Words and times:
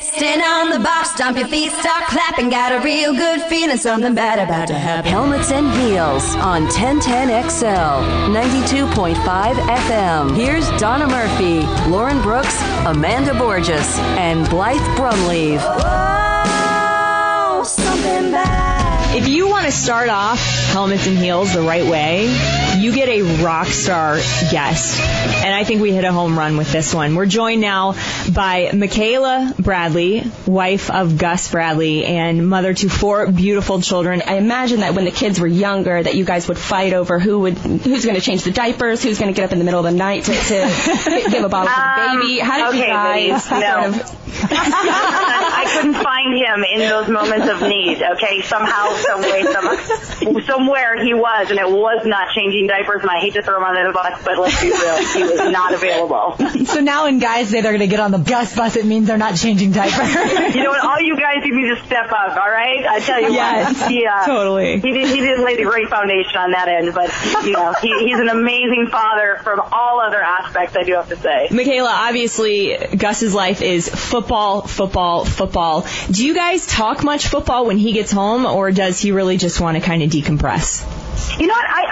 Stand 0.00 0.40
on 0.40 0.70
the 0.70 0.82
box, 0.82 1.10
stomp 1.10 1.36
your 1.36 1.46
feet, 1.46 1.70
start 1.72 2.04
clapping. 2.06 2.48
Got 2.48 2.72
a 2.72 2.82
real 2.82 3.12
good 3.12 3.42
feeling, 3.42 3.76
something 3.76 4.14
bad 4.14 4.38
about 4.38 4.68
to 4.68 4.74
happen. 4.74 5.10
Helmets 5.10 5.52
and 5.52 5.70
Heels 5.72 6.34
on 6.36 6.66
1010XL, 6.68 8.32
92.5 8.32 9.54
FM. 9.54 10.34
Here's 10.34 10.66
Donna 10.80 11.06
Murphy, 11.06 11.60
Lauren 11.90 12.22
Brooks, 12.22 12.58
Amanda 12.86 13.34
Borges, 13.34 13.98
and 14.16 14.48
Blythe 14.48 14.80
Brumleve. 14.96 15.60
Whoa, 15.60 17.62
something 17.64 18.30
bad. 18.30 19.14
If 19.14 19.28
you 19.28 19.48
want 19.48 19.66
to 19.66 19.72
start 19.72 20.08
off 20.08 20.40
helmets 20.72 21.06
and 21.06 21.18
heels 21.18 21.52
the 21.52 21.60
right 21.60 21.84
way, 21.84 22.28
you 22.80 22.94
get 22.94 23.08
a 23.08 23.44
rock 23.44 23.66
star 23.66 24.16
guest. 24.50 24.98
And 25.00 25.54
I 25.54 25.64
think 25.64 25.82
we 25.82 25.92
hit 25.92 26.04
a 26.04 26.12
home 26.12 26.38
run 26.38 26.56
with 26.56 26.72
this 26.72 26.94
one. 26.94 27.14
We're 27.14 27.26
joined 27.26 27.60
now 27.60 27.94
by 28.32 28.70
Michaela 28.72 29.54
Bradley, 29.58 30.22
wife 30.46 30.90
of 30.90 31.18
Gus 31.18 31.50
Bradley 31.50 32.06
and 32.06 32.48
mother 32.48 32.72
to 32.72 32.88
four 32.88 33.30
beautiful 33.30 33.82
children. 33.82 34.22
I 34.26 34.36
imagine 34.36 34.80
that 34.80 34.94
when 34.94 35.04
the 35.04 35.10
kids 35.10 35.38
were 35.38 35.46
younger, 35.46 36.02
that 36.02 36.14
you 36.14 36.24
guys 36.24 36.48
would 36.48 36.58
fight 36.58 36.94
over 36.94 37.18
who 37.18 37.40
would 37.40 37.58
who's 37.58 38.04
going 38.04 38.16
to 38.16 38.22
change 38.22 38.44
the 38.44 38.50
diapers, 38.50 39.02
who's 39.02 39.18
going 39.18 39.32
to 39.32 39.36
get 39.36 39.44
up 39.44 39.52
in 39.52 39.58
the 39.58 39.64
middle 39.64 39.84
of 39.84 39.92
the 39.92 39.98
night 39.98 40.24
to, 40.24 40.32
to 40.32 41.26
give 41.30 41.44
a 41.44 41.48
bottle 41.48 41.72
to 41.72 41.80
the 41.80 42.10
um, 42.10 42.20
baby. 42.20 42.38
How 42.38 42.70
did 42.70 42.80
you 42.80 42.86
guys 42.86 43.50
no. 43.50 43.92
sort 43.92 44.10
of? 44.10 44.20
I 44.42 45.66
couldn't 45.68 46.02
find 46.02 46.34
him 46.34 46.64
in 46.64 46.88
those 46.88 47.08
moments 47.08 47.48
of 47.48 47.60
need. 47.68 48.02
Okay, 48.02 48.42
somehow, 48.42 48.94
some 48.94 49.20
way, 49.22 49.42
some, 49.42 50.40
somewhere 50.46 51.02
he 51.02 51.12
was, 51.14 51.50
and 51.50 51.58
it 51.58 51.68
was 51.68 52.06
not 52.06 52.32
changing 52.34 52.68
diapers. 52.70 53.02
And 53.02 53.10
I 53.10 53.18
hate 53.20 53.34
to 53.34 53.42
throw 53.42 53.58
him 53.58 53.64
under 53.64 53.86
the 53.86 53.92
bus, 53.92 54.22
but 54.24 54.38
let's 54.38 54.60
be 54.60 54.70
real, 54.70 54.96
he 54.96 55.22
was 55.24 55.50
not 55.52 55.74
available. 55.74 56.36
So 56.70 56.80
now 56.80 57.04
when 57.04 57.18
guys 57.18 57.48
say 57.48 57.62
they're 57.62 57.72
going 57.72 57.80
to 57.80 57.86
get 57.88 58.00
on 58.00 58.12
the 58.12 58.18
Gus 58.18 58.54
bus, 58.54 58.76
it 58.76 58.86
means 58.86 59.08
they're 59.08 59.18
not 59.18 59.36
changing 59.36 59.72
diapers. 59.72 60.14
You 60.54 60.62
know 60.62 60.70
what? 60.70 60.84
All 60.84 61.00
you 61.00 61.16
guys 61.16 61.42
need 61.44 61.74
to 61.74 61.84
step 61.84 62.06
up. 62.12 62.36
All 62.36 62.50
right, 62.50 62.84
I 62.86 63.00
tell 63.00 63.20
you 63.20 63.32
Yes, 63.32 63.80
what. 63.80 63.90
He, 63.90 64.06
uh, 64.06 64.26
totally. 64.26 64.80
He 64.80 64.92
did, 64.92 65.08
he 65.08 65.20
did 65.20 65.40
lay 65.40 65.56
the 65.56 65.64
great 65.64 65.88
foundation 65.88 66.36
on 66.36 66.52
that 66.52 66.68
end, 66.68 66.94
but 66.94 67.10
you 67.44 67.52
know, 67.52 67.72
he, 67.80 67.88
he's 68.06 68.18
an 68.18 68.28
amazing 68.28 68.88
father 68.90 69.40
from 69.42 69.60
all 69.72 70.00
other 70.00 70.20
aspects. 70.20 70.76
I 70.76 70.82
do 70.84 70.94
have 70.94 71.08
to 71.08 71.16
say. 71.16 71.48
Michaela, 71.50 71.90
obviously 71.90 72.76
Gus's 72.96 73.34
life 73.34 73.62
is 73.62 73.88
football, 73.88 74.62
football, 74.62 75.24
football. 75.24 75.86
Do 76.10 76.24
you 76.24 76.34
guys 76.34 76.66
talk 76.66 77.02
much 77.02 77.26
football 77.28 77.66
when 77.66 77.78
he 77.78 77.92
gets 77.92 78.12
home 78.12 78.46
or 78.46 78.70
does 78.70 79.00
he 79.00 79.12
really 79.12 79.36
just 79.38 79.60
want 79.60 79.76
to 79.76 79.82
kind 79.82 80.02
of 80.02 80.10
decompress? 80.10 80.84
You 81.38 81.46
know 81.46 81.54
what? 81.54 81.66
I, 81.66 81.89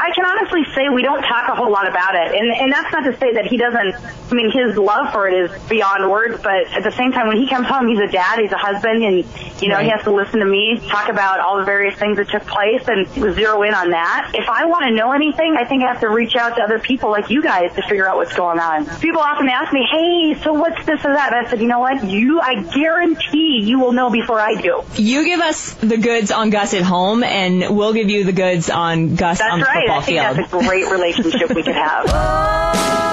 honestly 0.51 0.73
say 0.75 0.89
we 0.89 1.03
don't 1.03 1.23
talk 1.23 1.49
a 1.49 1.55
whole 1.55 1.71
lot 1.71 1.89
about 1.89 2.15
it, 2.15 2.35
and 2.35 2.51
and 2.51 2.73
that's 2.73 2.93
not 2.93 3.05
to 3.05 3.17
say 3.19 3.35
that 3.35 3.47
he 3.47 3.57
doesn't. 3.57 3.95
I 4.31 4.35
mean, 4.35 4.51
his 4.51 4.77
love 4.77 5.13
for 5.13 5.27
it 5.29 5.35
is 5.35 5.63
beyond 5.69 6.11
words. 6.11 6.43
But 6.43 6.67
at 6.73 6.83
the 6.83 6.93
same 6.93 7.13
time, 7.13 7.29
when 7.29 7.39
he 7.39 7.49
comes 7.49 7.67
home, 7.67 7.89
he's 7.89 7.99
a 7.99 8.07
dad, 8.09 8.39
he's 8.41 8.53
a 8.53 8.59
husband, 8.59 9.03
and 9.03 9.25
you 9.63 9.69
know 9.69 9.79
he 9.79 9.89
has 9.89 10.03
to 10.05 10.11
listen 10.11 10.41
to 10.41 10.47
me 10.47 10.81
talk 10.89 11.09
about 11.09 11.41
all 11.41 11.59
the 11.59 11.65
various 11.65 11.99
things 11.99 12.17
that 12.19 12.29
took 12.29 12.47
place 12.47 12.83
and 12.89 13.09
zero 13.35 13.63
in 13.63 13.75
on 13.75 13.91
that. 13.91 14.33
If 14.35 14.49
I 14.49 14.67
want 14.67 14.85
to 14.87 14.91
know 14.93 15.13
anything, 15.13 15.57
I 15.59 15.65
think 15.65 15.83
I 15.83 15.89
have 15.93 16.01
to 16.01 16.09
reach 16.09 16.37
out 16.37 16.57
to 16.57 16.63
other 16.63 16.79
people 16.79 17.11
like 17.11 17.31
you 17.31 17.43
guys 17.43 17.75
to 17.75 17.83
figure 17.83 18.09
out 18.09 18.17
what's 18.17 18.35
going 18.35 18.59
on. 18.61 18.87
People 19.01 19.21
often 19.21 19.49
ask 19.49 19.73
me, 19.73 19.87
"Hey, 19.91 20.41
so 20.43 20.53
what's 20.53 20.85
this 20.87 21.01
or 21.05 21.15
that?" 21.15 21.33
And 21.33 21.47
I 21.47 21.51
said, 21.51 21.61
"You 21.61 21.69
know 21.69 21.81
what? 21.81 22.05
You, 22.05 22.41
I 22.41 22.57
guarantee 22.63 23.61
you 23.65 23.79
will 23.81 23.93
know 23.93 24.11
before 24.11 24.39
I 24.41 24.55
do." 24.55 24.83
You 24.97 25.25
give 25.25 25.41
us 25.41 25.73
the 25.75 25.97
goods 25.97 26.31
on 26.31 26.51
Gus 26.51 26.75
at 26.75 26.83
home 26.83 27.23
and 27.25 27.77
we'll 27.77 27.93
give 27.95 28.11
you 28.11 28.25
the 28.25 28.33
goods 28.33 28.69
on 28.71 29.15
Gus 29.17 29.39
That's 29.39 29.53
on 29.53 29.61
the 29.61 29.65
right. 29.65 29.75
football 29.87 29.99
I 29.99 30.03
think 30.03 30.21
field. 30.21 30.37
that's 30.37 30.53
a 30.53 30.69
great 30.69 30.91
relationship 30.91 31.51
we 31.55 31.63
could 31.63 31.75
have. 31.75 33.05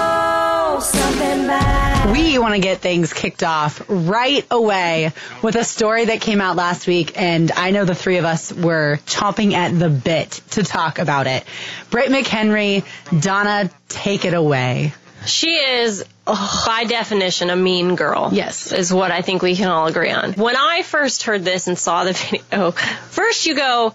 Oh, 0.77 0.81
something 0.81 1.47
bad. 1.47 2.11
we 2.11 2.37
want 2.37 2.53
to 2.53 2.59
get 2.59 2.79
things 2.79 3.13
kicked 3.13 3.43
off 3.43 3.81
right 3.87 4.45
away 4.51 5.13
with 5.41 5.55
a 5.55 5.63
story 5.63 6.03
that 6.03 6.19
came 6.19 6.41
out 6.41 6.57
last 6.57 6.85
week, 6.85 7.13
and 7.15 7.49
I 7.53 7.71
know 7.71 7.85
the 7.85 7.95
three 7.95 8.17
of 8.17 8.25
us 8.25 8.51
were 8.51 8.99
chomping 9.05 9.53
at 9.53 9.69
the 9.79 9.89
bit 9.89 10.31
to 10.51 10.63
talk 10.63 10.99
about 10.99 11.27
it. 11.27 11.45
Britt 11.91 12.09
McHenry, 12.09 12.83
Donna, 13.21 13.71
take 13.87 14.25
it 14.25 14.33
away. 14.33 14.93
She 15.25 15.55
is, 15.55 16.03
oh, 16.27 16.63
by 16.67 16.83
definition, 16.83 17.49
a 17.51 17.55
mean 17.55 17.95
girl. 17.95 18.31
Yes. 18.33 18.73
Is 18.73 18.93
what 18.93 19.11
I 19.11 19.21
think 19.21 19.41
we 19.41 19.55
can 19.55 19.69
all 19.69 19.87
agree 19.87 20.11
on. 20.11 20.33
When 20.33 20.57
I 20.57 20.81
first 20.81 21.23
heard 21.23 21.45
this 21.45 21.67
and 21.67 21.79
saw 21.79 22.03
the 22.03 22.13
video, 22.51 22.71
first 22.71 23.45
you 23.45 23.55
go, 23.55 23.93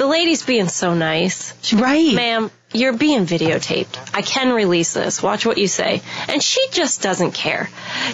the 0.00 0.06
lady's 0.06 0.42
being 0.42 0.68
so 0.68 0.94
nice. 0.94 1.52
She 1.60 1.76
Right. 1.76 2.14
Ma'am, 2.14 2.50
you're 2.72 2.94
being 2.94 3.26
videotaped. 3.26 3.98
I 4.14 4.22
can 4.22 4.50
release 4.50 4.94
this. 4.94 5.22
Watch 5.22 5.44
what 5.44 5.58
you 5.58 5.68
say. 5.68 6.00
And 6.26 6.42
she 6.42 6.68
just 6.70 7.02
doesn't 7.02 7.32
care. 7.32 7.68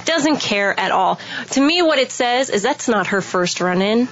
Doesn't 0.05 0.39
care 0.41 0.79
at 0.79 0.91
all. 0.91 1.21
To 1.51 1.61
me, 1.61 1.83
what 1.83 2.01
it 2.01 2.11
says 2.11 2.51
is 2.51 2.65
that's 2.65 2.89
not 2.89 3.07
her 3.09 3.21
first 3.21 3.61
run 3.61 3.83
in. 3.83 4.09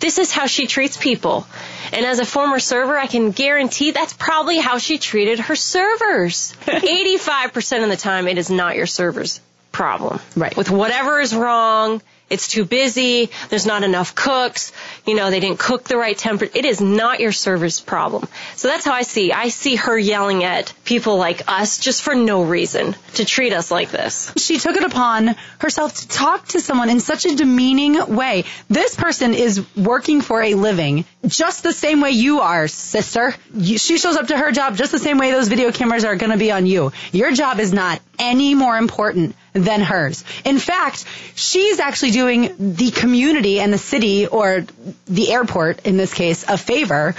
This 0.00 0.16
is 0.16 0.32
how 0.32 0.46
she 0.46 0.66
treats 0.66 0.96
people. 0.96 1.46
And 1.92 2.06
as 2.06 2.18
a 2.18 2.24
former 2.24 2.60
server, 2.60 2.96
I 2.96 3.08
can 3.08 3.32
guarantee 3.32 3.90
that's 3.90 4.14
probably 4.14 4.56
how 4.56 4.78
she 4.78 4.96
treated 4.96 5.38
her 5.38 5.54
servers. 5.54 6.54
85% 6.62 7.82
of 7.82 7.90
the 7.90 7.96
time, 7.98 8.26
it 8.26 8.38
is 8.38 8.48
not 8.48 8.74
your 8.74 8.86
server's 8.86 9.38
problem. 9.70 10.18
Right. 10.34 10.56
With 10.56 10.70
whatever 10.70 11.20
is 11.20 11.34
wrong, 11.34 12.00
it's 12.30 12.48
too 12.48 12.64
busy, 12.64 13.30
there's 13.48 13.66
not 13.66 13.82
enough 13.82 14.14
cooks, 14.14 14.72
you 15.06 15.14
know, 15.14 15.30
they 15.30 15.40
didn't 15.40 15.58
cook 15.58 15.84
the 15.84 15.96
right 15.96 16.16
temperature. 16.16 16.56
It 16.56 16.64
is 16.64 16.80
not 16.80 17.20
your 17.20 17.32
server's 17.32 17.80
problem. 17.80 18.28
So 18.56 18.68
that's 18.68 18.84
how 18.84 18.92
I 18.92 19.02
see. 19.02 19.32
I 19.32 19.48
see 19.48 19.76
her 19.76 19.98
yelling 19.98 20.44
at 20.44 20.72
people 20.84 21.16
like 21.16 21.42
us 21.48 21.78
just 21.78 22.02
for 22.02 22.14
no 22.14 22.42
reason 22.42 22.94
to 23.14 23.24
treat 23.24 23.52
us 23.52 23.70
like 23.70 23.90
this. 23.90 24.32
She 24.36 24.58
took 24.58 24.76
it 24.76 24.84
upon 24.84 25.36
herself 25.58 25.94
to 25.94 26.08
talk 26.08 26.48
to 26.48 26.60
someone 26.60 26.90
in 26.90 27.00
such 27.00 27.26
a 27.26 27.34
demeaning 27.34 28.14
way. 28.14 28.44
This 28.68 28.94
person 28.94 29.34
is 29.34 29.64
working 29.76 30.20
for 30.20 30.42
a 30.42 30.54
living 30.54 31.04
just 31.26 31.62
the 31.62 31.72
same 31.72 32.00
way 32.00 32.10
you 32.10 32.40
are, 32.40 32.68
sister. 32.68 33.34
She 33.60 33.98
shows 33.98 34.16
up 34.16 34.28
to 34.28 34.38
her 34.38 34.52
job 34.52 34.76
just 34.76 34.92
the 34.92 34.98
same 34.98 35.18
way 35.18 35.30
those 35.30 35.48
video 35.48 35.72
cameras 35.72 36.04
are 36.04 36.16
going 36.16 36.32
to 36.32 36.38
be 36.38 36.52
on 36.52 36.66
you. 36.66 36.92
Your 37.12 37.32
job 37.32 37.58
is 37.60 37.72
not 37.72 38.00
any 38.18 38.54
more 38.54 38.76
important 38.76 39.34
than 39.64 39.80
hers. 39.80 40.24
In 40.44 40.58
fact, 40.58 41.04
she's 41.34 41.78
actually 41.78 42.12
doing 42.12 42.74
the 42.76 42.90
community 42.90 43.60
and 43.60 43.72
the 43.72 43.78
city 43.78 44.26
or 44.26 44.66
the 45.06 45.30
airport 45.32 45.86
in 45.86 45.96
this 45.96 46.14
case 46.14 46.44
a 46.48 46.56
favor. 46.56 47.14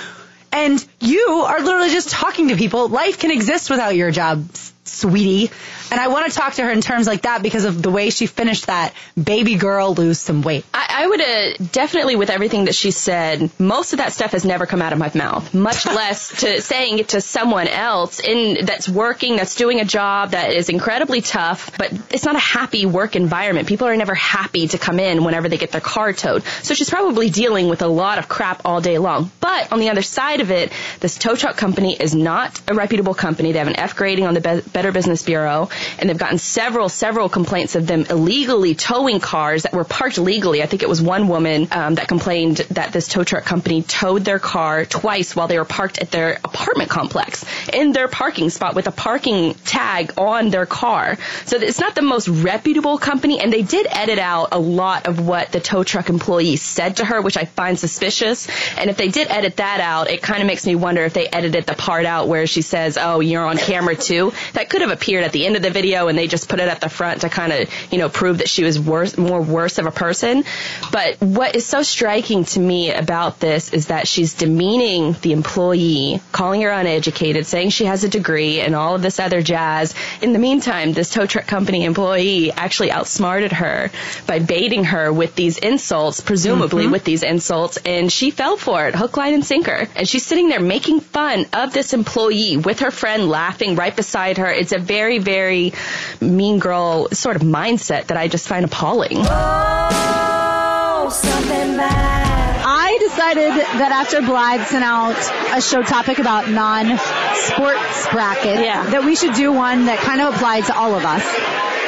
And 0.52 0.84
you 1.00 1.46
are 1.48 1.60
literally 1.60 1.92
just 1.92 2.10
talking 2.10 2.48
to 2.48 2.56
people. 2.56 2.88
Life 2.88 3.20
can 3.20 3.32
exist 3.32 3.70
without 3.70 3.96
your 3.96 4.10
job, 4.10 4.46
sweetie. 4.90 5.52
And 5.92 6.00
I 6.00 6.08
want 6.08 6.32
to 6.32 6.38
talk 6.38 6.54
to 6.54 6.64
her 6.64 6.72
in 6.72 6.82
terms 6.82 7.08
like 7.08 7.24
that 7.24 7.42
because 7.42 7.66
of 7.66 7.82
the 7.82 7.90
way 7.90 8.10
she 8.10 8.28
finished 8.28 8.68
that 8.68 8.94
baby 9.22 9.56
girl 9.56 9.94
lose 9.94 10.20
some 10.20 10.42
weight. 10.42 10.66
I, 10.74 10.88
I 11.04 11.08
would 11.08 11.22
uh, 11.22 11.54
definitely, 11.72 12.16
with 12.16 12.30
everything 12.30 12.66
that 12.66 12.76
she 12.76 12.92
said, 12.92 13.50
most 13.60 13.94
of 13.94 13.98
that 13.98 14.14
stuff 14.14 14.32
has 14.32 14.46
never 14.46 14.66
come 14.66 14.82
out 14.82 14.94
of 14.94 15.00
my 15.00 15.12
mouth. 15.16 15.54
Much 15.54 15.86
less 16.00 16.42
to 16.42 16.62
saying 16.62 17.00
it 17.00 17.10
to 17.10 17.22
someone 17.22 17.68
else 17.68 18.20
in 18.20 18.66
that's 18.66 18.88
working, 18.88 19.36
that's 19.36 19.56
doing 19.56 19.80
a 19.80 19.86
job 19.86 20.32
that 20.32 20.54
is 20.54 20.70
incredibly 20.70 21.22
tough. 21.22 21.76
But 21.78 21.92
it's 22.12 22.26
not 22.26 22.36
a 22.36 22.40
happy 22.40 22.86
work 22.86 23.16
environment. 23.16 23.68
People 23.68 23.88
are 23.88 23.96
never 23.96 24.16
happy 24.16 24.68
to 24.68 24.78
come 24.78 25.00
in 25.00 25.24
whenever 25.24 25.50
they 25.50 25.58
get 25.58 25.72
their 25.72 25.82
car 25.82 26.14
towed. 26.14 26.44
So 26.62 26.74
she's 26.74 26.90
probably 26.90 27.30
dealing 27.30 27.68
with 27.70 27.82
a 27.82 27.88
lot 27.88 28.20
of 28.20 28.28
crap 28.28 28.62
all 28.66 28.82
day 28.82 28.98
long. 28.98 29.32
But 29.40 29.72
on 29.72 29.80
the 29.80 29.90
other 29.90 30.02
side 30.02 30.42
of 30.42 30.52
it, 30.52 30.72
this 31.00 31.18
tow 31.18 31.36
truck 31.36 31.58
company 31.58 31.96
is 31.96 32.14
not 32.14 32.62
a 32.68 32.74
reputable 32.74 33.14
company. 33.14 33.52
They 33.52 33.60
have 33.60 33.68
an 33.68 33.80
F 33.80 33.96
grading 33.96 34.26
on 34.26 34.34
the 34.34 34.42
Be- 34.42 34.70
Better 34.80 34.94
Business 34.94 35.24
Bureau, 35.24 35.68
and 35.98 36.10
they've 36.10 36.18
gotten 36.18 36.38
several, 36.38 36.88
several 36.88 37.28
complaints 37.28 37.76
of 37.76 37.86
them 37.86 38.06
illegally 38.10 38.76
towing 38.76 39.20
cars 39.20 39.64
that 39.64 39.74
were 39.74 39.84
parked 39.84 40.18
legally. 40.18 40.64
I 40.64 40.68
think 40.68 40.84
it 40.84 40.88
was 40.88 41.02
one 41.02 41.28
woman 41.28 41.68
um, 41.72 41.96
that 41.96 42.08
complained 42.08 42.60
that 42.72 42.94
this 42.94 43.10
tow 43.10 43.26
truck 43.26 43.44
company 43.44 43.82
towed 43.82 44.24
their 44.24 44.40
car 44.40 44.86
twice 44.86 45.36
while 45.36 45.50
they 45.50 45.58
were 45.58 45.66
parked 45.66 46.00
at 46.00 46.12
their 46.12 46.40
apartment 46.46 46.90
complex 46.90 47.44
in 47.74 47.92
their 47.92 48.08
parking 48.08 48.50
spot 48.50 48.74
with 48.74 48.88
a 48.88 48.92
parking 48.92 49.54
tag 49.66 50.14
on 50.18 50.50
their 50.50 50.66
car. 50.66 51.18
So 51.44 51.58
it's 51.58 51.82
not 51.82 51.94
the 51.94 52.02
most 52.02 52.30
reputable 52.30 52.98
company, 53.00 53.42
and 53.42 53.52
they 53.52 53.64
did 53.64 53.86
edit 53.90 54.18
out 54.18 54.50
a 54.54 54.60
lot 54.60 55.08
of 55.08 55.20
what 55.20 55.52
the 55.52 55.60
tow 55.60 55.84
truck 55.84 56.08
employee 56.08 56.56
said 56.56 56.96
to 56.98 57.06
her, 57.06 57.22
which 57.22 57.36
I 57.36 57.44
find 57.44 57.78
suspicious. 57.78 58.48
And 58.78 58.90
if 58.90 58.96
they 58.96 59.10
did 59.10 59.28
edit 59.28 59.58
that 59.58 59.82
out, 59.82 60.10
it 60.10 60.22
kind 60.22 60.40
of 60.40 60.48
makes 60.48 60.66
me 60.66 60.76
wonder 60.76 61.04
if 61.04 61.14
they 61.14 61.28
edited 61.28 61.66
the 61.66 61.76
part 61.76 62.06
out 62.06 62.30
where 62.30 62.48
she 62.48 62.62
says, 62.62 62.98
"Oh, 62.98 63.20
you're 63.20 63.46
on 63.46 63.58
camera 63.58 63.98
too." 63.98 64.32
That 64.54 64.69
could 64.70 64.82
have 64.82 64.92
appeared 64.92 65.24
at 65.24 65.32
the 65.32 65.46
end 65.46 65.56
of 65.56 65.62
the 65.62 65.70
video, 65.70 66.08
and 66.08 66.18
they 66.18 66.28
just 66.28 66.50
put 66.50 66.60
it 66.60 66.68
at 66.68 66.82
the 66.82 66.90
front 66.90 67.22
to 67.22 67.30
kind 67.30 67.52
of, 67.52 67.70
you 67.92 67.98
know, 67.98 68.10
prove 68.10 68.40
that 68.40 68.50
she 68.50 68.64
was 68.64 68.80
worse, 68.80 69.18
more 69.18 69.42
worse 69.42 69.78
of 69.78 69.86
a 69.86 69.92
person. 69.92 70.44
But 70.92 71.20
what 71.20 71.56
is 71.56 71.66
so 71.66 71.82
striking 71.82 72.46
to 72.46 72.60
me 72.60 72.92
about 72.92 73.40
this 73.40 73.74
is 73.74 73.88
that 73.88 74.08
she's 74.08 74.34
demeaning 74.36 75.14
the 75.22 75.34
employee, 75.34 76.22
calling 76.32 76.62
her 76.62 76.70
uneducated, 76.70 77.46
saying 77.46 77.70
she 77.70 77.86
has 77.86 78.04
a 78.04 78.10
degree, 78.10 78.62
and 78.62 78.76
all 78.76 78.96
of 78.96 79.02
this 79.02 79.20
other 79.20 79.42
jazz. 79.42 79.94
In 80.22 80.34
the 80.34 80.40
meantime, 80.40 80.94
this 80.94 81.10
tow 81.10 81.26
truck 81.26 81.48
company 81.48 81.84
employee 81.84 82.52
actually 82.52 82.92
outsmarted 82.92 83.52
her 83.54 83.92
by 84.28 84.40
baiting 84.40 84.86
her 84.86 85.12
with 85.12 85.36
these 85.36 85.58
insults, 85.58 86.22
presumably 86.22 86.84
mm-hmm. 86.84 86.92
with 86.92 87.04
these 87.04 87.24
insults, 87.24 87.78
and 87.78 88.12
she 88.12 88.32
fell 88.32 88.58
for 88.58 88.88
it, 88.88 88.96
hook, 88.96 89.18
line, 89.18 89.34
and 89.34 89.46
sinker. 89.46 89.88
And 89.96 90.08
she's 90.08 90.26
sitting 90.26 90.50
there 90.50 90.60
making 90.60 91.00
fun 91.00 91.46
of 91.54 91.74
this 91.74 91.94
employee 91.94 92.58
with 92.58 92.80
her 92.82 92.92
friend 92.92 93.30
laughing 93.30 93.76
right 93.76 93.96
beside 93.96 94.38
her. 94.38 94.52
It's 94.60 94.72
a 94.74 94.80
very, 94.80 95.18
very 95.20 95.74
mean 96.22 96.60
girl 96.60 97.08
sort 97.14 97.36
of 97.38 97.42
mindset 97.42 98.08
that 98.08 98.18
I 98.18 98.28
just 98.28 98.48
find 98.48 98.66
appalling. 98.66 99.18
know 99.24 101.10
something 101.12 101.78
bad. 101.78 102.62
I 102.66 102.98
decided 103.00 103.52
that 103.80 103.92
after 103.92 104.22
Blythe 104.22 104.66
sent 104.68 104.84
out 104.84 105.16
a 105.58 105.62
show 105.62 105.82
topic 105.82 106.20
about 106.20 106.50
non-sports 106.50 108.08
bracket, 108.12 108.60
Yeah. 108.64 108.84
that 108.92 109.04
we 109.06 109.16
should 109.16 109.34
do 109.34 109.52
one 109.52 109.86
that 109.86 110.00
kind 110.00 110.22
of 110.22 110.36
applied 110.36 110.66
to 110.66 110.76
all 110.78 110.94
of 110.96 111.06
us. 111.06 111.24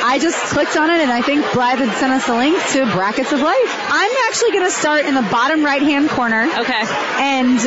I 0.04 0.18
just 0.20 0.38
clicked 0.50 0.76
on 0.78 0.90
it 0.90 1.00
and 1.00 1.12
I 1.12 1.22
think 1.22 1.46
Blythe 1.54 1.78
had 1.78 1.96
sent 1.98 2.12
us 2.14 2.28
a 2.28 2.34
link 2.36 2.58
to 2.74 2.86
Brackets 2.92 3.32
of 3.32 3.40
Life. 3.42 3.72
I'm 3.92 4.12
actually 4.28 4.52
going 4.52 4.66
to 4.66 4.72
start 4.72 5.06
in 5.06 5.14
the 5.14 5.22
bottom 5.22 5.64
right 5.64 5.82
hand 5.82 6.10
corner. 6.10 6.50
Okay. 6.58 6.84
And 7.22 7.60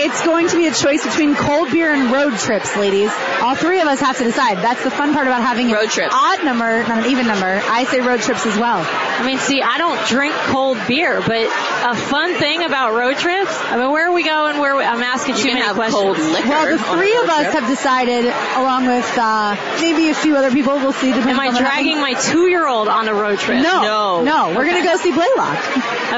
it's 0.00 0.24
going 0.24 0.48
to 0.48 0.56
be 0.56 0.66
a 0.66 0.72
choice 0.72 1.04
between 1.04 1.34
cold 1.34 1.70
beer 1.70 1.92
and 1.92 2.10
road 2.10 2.34
trips, 2.38 2.76
ladies. 2.76 3.12
All 3.40 3.54
three 3.54 3.80
of 3.80 3.86
us 3.88 4.00
have 4.00 4.18
to 4.18 4.24
decide. 4.24 4.58
That's 4.58 4.82
the 4.82 4.90
fun 4.90 5.12
part 5.12 5.26
about 5.26 5.42
having 5.42 5.70
Road 5.70 5.84
an 5.84 5.88
trips. 5.90 6.14
odd 6.14 6.44
number, 6.44 6.82
not 6.88 7.04
an 7.04 7.10
even 7.10 7.26
number. 7.26 7.60
I 7.64 7.84
say 7.84 8.00
road 8.00 8.20
trips 8.20 8.46
as 8.46 8.56
well. 8.58 8.84
I 8.86 9.24
mean, 9.24 9.38
see, 9.38 9.62
I 9.62 9.78
don't 9.78 10.04
drink 10.06 10.34
cold 10.34 10.78
beer, 10.88 11.20
but 11.20 11.48
a 11.84 11.94
fun 11.94 12.34
thing 12.38 12.62
about 12.64 12.94
road 12.94 13.16
trips. 13.18 13.52
I 13.70 13.76
mean, 13.76 13.90
where 13.92 14.08
are 14.08 14.12
we 14.14 14.24
going? 14.24 14.58
Where 14.58 14.72
are 14.72 14.76
we, 14.78 14.84
I'm 14.84 15.02
asking 15.02 15.36
You 15.36 15.42
too 15.42 15.48
many 15.52 15.60
have 15.60 15.76
questions. 15.76 16.02
cold 16.02 16.16
liquor. 16.18 16.48
Well, 16.48 16.66
the 16.78 16.82
three 16.96 17.14
of 17.16 17.28
us 17.28 17.42
trip. 17.52 17.60
have 17.60 17.68
decided, 17.68 18.24
along 18.56 18.86
with 18.86 19.06
uh, 19.18 19.54
maybe 19.80 20.08
a 20.08 20.14
few 20.14 20.34
other 20.36 20.50
people, 20.50 20.74
we'll 20.76 20.94
see. 20.94 21.08
depending 21.12 21.34
Am 21.34 21.40
I 21.40 21.50
dragging 21.58 22.00
my 22.00 22.14
two-year-old 22.14 22.88
on 22.88 23.08
a 23.08 23.14
road 23.14 23.38
trip? 23.38 23.62
No, 23.62 23.82
No. 23.82 24.22
no. 24.24 24.56
We're 24.56 24.64
gonna 24.64 24.82
go 24.82 24.96
see 24.96 25.12
Blaylock. 25.12 25.58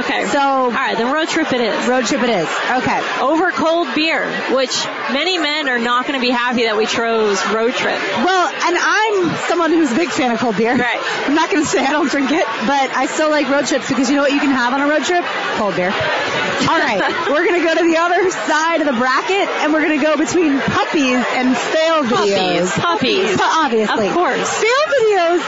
Okay. 0.07 0.27
So- 0.27 0.39
all 0.41 0.71
right, 0.71 0.97
then 0.97 1.13
road 1.13 1.29
trip 1.29 1.53
it 1.53 1.61
is. 1.61 1.87
Road 1.89 2.05
trip 2.07 2.23
it 2.23 2.31
is. 2.31 2.49
Okay. 2.83 3.01
Over 3.21 3.51
cold 3.51 3.89
beer, 3.95 4.31
which 4.55 4.87
many 5.13 5.39
men 5.39 5.69
are 5.69 5.79
not 5.79 6.07
going 6.07 6.19
to 6.19 6.25
be 6.25 6.31
happy 6.33 6.65
that 6.65 6.77
we 6.77 6.87
chose 6.87 7.39
road 7.53 7.73
trip. 7.75 7.99
Well, 8.25 8.47
and 8.49 8.77
I'm 8.79 9.37
someone 9.49 9.71
who's 9.71 9.93
a 9.93 9.97
big 9.97 10.11
fan 10.11 10.31
of 10.33 10.39
cold 10.39 10.57
beer. 10.57 10.77
Right. 10.77 11.01
I'm 11.27 11.35
not 11.35 11.51
gonna 11.51 11.65
say 11.65 11.85
I 11.85 11.93
don't 11.93 12.11
drink 12.11 12.31
it, 12.31 12.47
but 12.67 12.91
I 12.97 13.07
still 13.07 13.31
like 13.31 13.49
road 13.49 13.67
trips 13.67 13.89
because 13.89 14.09
you 14.11 14.17
know 14.17 14.23
what 14.23 14.33
you 14.33 14.41
can 14.41 14.51
have 14.51 14.73
on 14.75 14.81
a 14.81 14.89
road 14.89 15.05
trip? 15.05 15.25
Cold 15.59 15.77
beer. 15.77 15.91
All 15.91 16.79
right, 16.79 17.03
we're 17.31 17.47
gonna 17.47 17.63
go 17.65 17.75
to 17.75 17.85
the 17.85 17.97
other 17.99 18.31
side 18.31 18.81
of 18.81 18.87
the 18.87 18.97
bracket, 18.99 19.49
and 19.63 19.73
we're 19.73 19.83
gonna 19.83 20.03
go 20.03 20.17
between 20.17 20.59
puppies 20.61 21.23
and 21.35 21.57
fail 21.57 22.03
videos. 22.05 22.71
Puppies. 22.79 23.37
Pu- 23.37 23.43
Obviously. 23.43 24.09
Of 24.09 24.15
course. 24.15 24.49
Fail 24.59 24.83
videos 24.99 25.41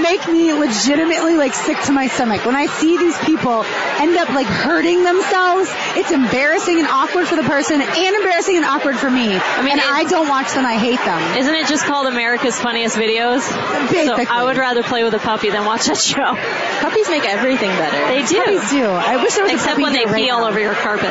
make 0.00 0.26
me 0.28 0.52
legitimately 0.52 1.36
like 1.36 1.54
sick 1.54 1.80
to 1.82 1.92
my 1.92 2.06
stomach. 2.08 2.44
When 2.46 2.56
I 2.56 2.66
see 2.66 2.96
these 2.98 3.18
people 3.18 3.64
end 4.00 4.16
up 4.16 4.30
like 4.30 4.46
hurting 4.46 5.02
themselves, 5.04 5.68
it's 5.96 6.10
embarrassing 6.10 6.78
and 6.78 6.88
awkward 6.88 7.26
for 7.28 7.36
the 7.36 7.42
person 7.42 7.80
and 7.82 8.16
embarrassing 8.16 8.56
and 8.56 8.64
awkward 8.64 8.96
for 8.96 9.10
me. 9.10 9.36
I 9.36 9.62
mean, 9.62 9.72
and 9.72 9.80
I 9.82 10.04
don't 10.04 10.28
watch 10.28 10.52
them. 10.52 10.64
I 10.64 10.78
hate 10.78 11.00
them. 11.00 11.20
Isn't 11.38 11.54
it 11.54 11.66
just 11.66 11.84
called 11.84 12.06
America's 12.06 12.58
Funniest 12.58 12.96
Videos? 12.96 13.42
Basically. 13.90 14.24
So 14.24 14.32
I 14.32 14.44
would 14.44 14.56
rather 14.56 14.82
play 14.82 15.04
with 15.04 15.14
a 15.14 15.18
puppy 15.18 15.50
than 15.50 15.64
watch 15.64 15.86
that 15.86 15.98
show. 15.98 16.34
Puppies 16.80 17.08
make 17.10 17.24
everything 17.24 17.70
better. 17.70 17.98
They 18.08 18.24
do. 18.24 18.38
Puppies 18.42 18.70
do. 18.70 18.84
I 18.86 19.16
wish 19.22 19.34
there 19.34 19.44
was 19.44 19.52
a 19.52 19.56
Except 19.56 19.70
puppy 19.72 19.82
when 19.82 19.92
they 19.92 20.00
here 20.00 20.08
right 20.08 20.24
pee 20.24 20.30
all 20.30 20.40
now. 20.42 20.48
over 20.48 20.60
your 20.60 20.74
carpet. 20.74 21.10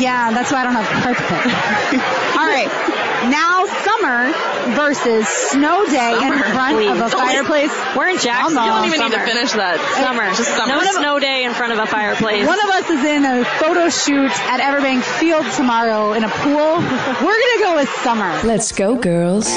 Yeah, 0.00 0.30
that's 0.30 0.50
why 0.52 0.60
I 0.60 0.64
don't 0.64 0.74
have 0.74 0.86
carpet. 1.02 1.24
All 2.38 2.46
right. 2.46 2.68
Now 3.30 3.66
summer 3.66 4.32
versus 4.76 5.26
snow 5.28 5.84
day 5.86 6.12
in 6.12 6.20
Summer, 6.20 6.44
front 6.44 6.86
of 6.86 7.00
a 7.00 7.08
fireplace. 7.08 7.72
We're 7.96 8.08
in 8.08 8.18
Jackson. 8.18 8.56
Come 8.56 8.66
You 8.66 8.72
don't 8.72 8.86
even 8.86 9.00
need 9.00 9.12
to 9.12 9.24
finish 9.24 9.52
that. 9.52 9.80
Summer. 9.96 10.28
Just 10.34 10.56
summer. 10.56 10.74
No 10.74 10.82
snow 10.82 11.18
day 11.18 11.44
in 11.44 11.52
front 11.52 11.72
of 11.72 11.78
a 11.78 11.86
fireplace. 11.86 12.46
One 12.46 12.60
of 12.60 12.70
us 12.70 12.90
is 12.90 13.04
in 13.04 13.24
a 13.24 13.44
photo 13.44 13.88
shoot 13.88 14.30
at 14.30 14.60
Everbank 14.60 15.02
Field 15.02 15.46
tomorrow 15.52 16.12
in 16.12 16.24
a 16.24 16.28
pool. 16.28 16.76
We're 16.76 17.40
gonna 17.40 17.60
go 17.60 17.76
with 17.76 17.88
summer. 18.02 18.40
Let's 18.44 18.72
go, 18.72 18.96
girls. 18.96 19.48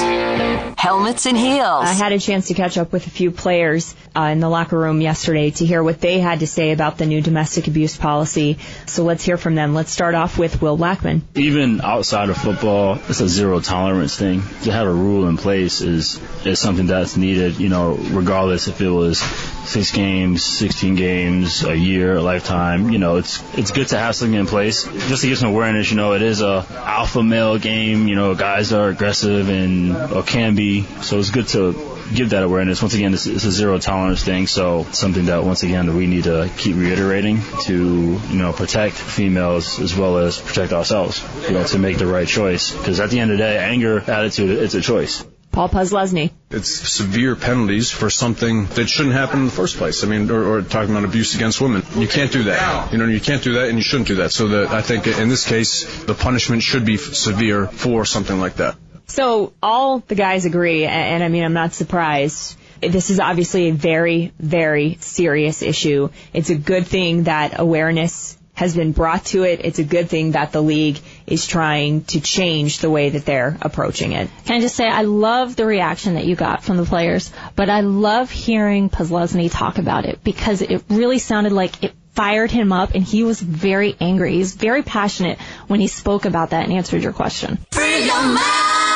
Helmets 0.78 1.26
and 1.26 1.36
heels. 1.36 1.84
I 1.84 1.92
had 1.92 2.12
a 2.12 2.18
chance 2.18 2.48
to 2.48 2.54
catch 2.54 2.78
up 2.78 2.92
with 2.92 3.06
a 3.06 3.10
few 3.10 3.30
players 3.30 3.94
uh, 4.18 4.30
in 4.30 4.40
the 4.40 4.48
locker 4.48 4.76
room 4.76 5.00
yesterday 5.00 5.50
to 5.52 5.64
hear 5.64 5.80
what 5.82 6.00
they 6.00 6.18
had 6.18 6.40
to 6.40 6.46
say 6.46 6.72
about 6.72 6.98
the 6.98 7.06
new 7.06 7.20
domestic 7.20 7.68
abuse 7.68 7.96
policy. 7.96 8.58
So 8.86 9.04
let's 9.04 9.24
hear 9.24 9.36
from 9.36 9.54
them. 9.54 9.74
Let's 9.74 9.92
start 9.92 10.16
off 10.16 10.38
with 10.38 10.60
Will 10.60 10.76
Blackmon. 10.76 11.22
even 11.36 11.80
outside 11.80 12.28
of 12.28 12.36
football, 12.36 12.98
it's 13.08 13.20
a 13.20 13.28
zero 13.28 13.60
tolerance 13.60 14.16
thing. 14.16 14.42
To 14.62 14.72
have 14.72 14.88
a 14.88 14.92
rule 14.92 15.28
in 15.28 15.36
place 15.36 15.80
is 15.82 16.20
is 16.44 16.58
something 16.58 16.86
that's 16.86 17.16
needed, 17.16 17.60
you 17.60 17.68
know, 17.68 17.94
regardless 17.94 18.66
if 18.66 18.80
it 18.80 18.90
was 18.90 19.18
six 19.18 19.92
games, 19.92 20.42
sixteen 20.42 20.96
games, 20.96 21.62
a 21.62 21.76
year, 21.76 22.16
a 22.16 22.22
lifetime. 22.22 22.90
You 22.90 22.98
know, 22.98 23.16
it's 23.16 23.42
it's 23.56 23.70
good 23.70 23.88
to 23.88 23.98
have 23.98 24.16
something 24.16 24.38
in 24.38 24.46
place 24.46 24.82
just 25.08 25.22
to 25.22 25.28
get 25.28 25.38
some 25.38 25.50
awareness. 25.50 25.90
You 25.90 25.96
know, 25.96 26.14
it 26.14 26.22
is 26.22 26.40
a 26.40 26.66
alpha 26.70 27.22
male 27.22 27.58
game. 27.58 28.08
You 28.08 28.16
know, 28.16 28.34
guys 28.34 28.72
are 28.72 28.88
aggressive 28.88 29.48
and 29.48 29.94
or 30.12 30.24
can 30.24 30.56
be, 30.56 30.82
so 31.02 31.20
it's 31.20 31.30
good 31.30 31.46
to 31.48 31.97
give 32.14 32.30
that 32.30 32.42
awareness. 32.42 32.82
Once 32.82 32.94
again, 32.94 33.14
it's, 33.14 33.26
it's 33.26 33.44
a 33.44 33.52
zero 33.52 33.78
tolerance 33.78 34.22
thing, 34.22 34.46
so 34.46 34.84
something 34.92 35.26
that 35.26 35.44
once 35.44 35.62
again 35.62 35.94
we 35.96 36.06
need 36.06 36.24
to 36.24 36.50
keep 36.56 36.76
reiterating 36.76 37.40
to 37.64 38.20
you 38.28 38.38
know 38.38 38.52
protect 38.52 38.96
females 38.96 39.80
as 39.80 39.94
well 39.94 40.18
as 40.18 40.38
protect 40.38 40.72
ourselves. 40.72 41.24
You 41.46 41.54
know, 41.54 41.64
to 41.64 41.78
make 41.78 41.98
the 41.98 42.06
right 42.06 42.26
choice 42.26 42.72
because 42.72 43.00
at 43.00 43.10
the 43.10 43.20
end 43.20 43.30
of 43.30 43.38
the 43.38 43.44
day, 43.44 43.58
anger, 43.58 43.98
attitude, 44.00 44.50
it's 44.50 44.74
a 44.74 44.80
choice. 44.80 45.24
Paul 45.50 45.68
Posluszny. 45.68 46.30
It's 46.50 46.70
severe 46.70 47.34
penalties 47.34 47.90
for 47.90 48.10
something 48.10 48.66
that 48.66 48.88
shouldn't 48.88 49.14
happen 49.14 49.40
in 49.40 49.44
the 49.46 49.50
first 49.50 49.76
place. 49.76 50.04
I 50.04 50.06
mean, 50.06 50.30
or, 50.30 50.44
or 50.44 50.62
talking 50.62 50.90
about 50.90 51.04
abuse 51.04 51.34
against 51.34 51.60
women. 51.60 51.82
You 51.96 52.06
can't 52.06 52.30
do 52.30 52.44
that. 52.44 52.92
You 52.92 52.98
know, 52.98 53.06
you 53.06 53.20
can't 53.20 53.42
do 53.42 53.54
that 53.54 53.68
and 53.68 53.76
you 53.76 53.82
shouldn't 53.82 54.06
do 54.08 54.16
that. 54.16 54.30
So 54.30 54.48
that 54.48 54.68
I 54.68 54.82
think 54.82 55.06
in 55.06 55.28
this 55.28 55.48
case, 55.48 56.04
the 56.04 56.14
punishment 56.14 56.62
should 56.62 56.84
be 56.84 56.96
severe 56.96 57.66
for 57.66 58.04
something 58.04 58.38
like 58.38 58.56
that. 58.56 58.76
So 59.08 59.52
all 59.62 59.98
the 60.00 60.14
guys 60.14 60.44
agree, 60.44 60.84
a- 60.84 60.88
and 60.88 61.24
I 61.24 61.28
mean, 61.28 61.44
I'm 61.44 61.54
not 61.54 61.72
surprised. 61.72 62.56
This 62.80 63.10
is 63.10 63.18
obviously 63.18 63.68
a 63.70 63.72
very, 63.72 64.32
very 64.38 64.98
serious 65.00 65.62
issue. 65.62 66.10
It's 66.32 66.50
a 66.50 66.54
good 66.54 66.86
thing 66.86 67.24
that 67.24 67.58
awareness 67.58 68.36
has 68.54 68.74
been 68.74 68.92
brought 68.92 69.24
to 69.24 69.44
it. 69.44 69.60
It's 69.64 69.78
a 69.78 69.84
good 69.84 70.08
thing 70.08 70.32
that 70.32 70.52
the 70.52 70.60
league 70.60 70.98
is 71.26 71.46
trying 71.46 72.02
to 72.04 72.20
change 72.20 72.78
the 72.78 72.90
way 72.90 73.08
that 73.10 73.24
they're 73.24 73.56
approaching 73.62 74.12
it. 74.12 74.28
Can 74.46 74.56
I 74.56 74.60
just 74.60 74.74
say 74.76 74.88
I 74.88 75.02
love 75.02 75.54
the 75.56 75.64
reaction 75.64 76.14
that 76.14 76.24
you 76.24 76.34
got 76.36 76.62
from 76.64 76.76
the 76.76 76.84
players, 76.84 77.32
but 77.56 77.70
I 77.70 77.80
love 77.80 78.30
hearing 78.30 78.90
Posluszny 78.90 79.48
talk 79.50 79.78
about 79.78 80.04
it 80.06 80.22
because 80.24 80.60
it 80.62 80.82
really 80.88 81.18
sounded 81.20 81.52
like 81.52 81.82
it 81.84 81.92
fired 82.14 82.50
him 82.50 82.72
up 82.72 82.94
and 82.94 83.04
he 83.04 83.22
was 83.22 83.40
very 83.40 83.96
angry. 84.00 84.32
He's 84.34 84.56
very 84.56 84.82
passionate 84.82 85.38
when 85.68 85.78
he 85.78 85.86
spoke 85.86 86.24
about 86.24 86.50
that 86.50 86.64
and 86.64 86.72
answered 86.72 87.02
your 87.02 87.12
question. 87.12 87.58
Free 87.70 88.06
your 88.06 88.22
mind. 88.22 88.87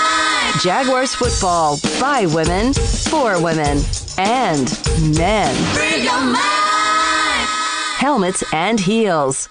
Jaguars 0.61 1.15
football 1.15 1.79
by 2.01 2.27
women, 2.27 2.73
for 2.75 3.43
women, 3.43 3.83
and 4.19 4.79
men. 5.17 5.55
Free 5.75 6.03
your 6.03 6.21
mind. 6.21 7.49
Helmets 7.97 8.45
and 8.53 8.79
heels. 8.79 9.49